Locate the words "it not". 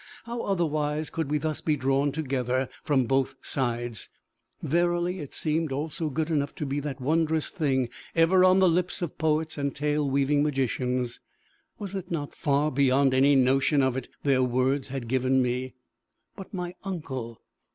11.93-12.33